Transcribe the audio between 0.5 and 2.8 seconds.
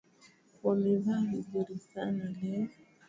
Wamevaa vizuri sana leo